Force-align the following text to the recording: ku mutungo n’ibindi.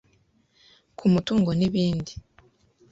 ku 0.97 1.05
mutungo 1.13 1.49
n’ibindi. 1.59 2.13